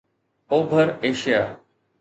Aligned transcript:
اوڀر 0.51 0.87
ايشيا 1.03 1.41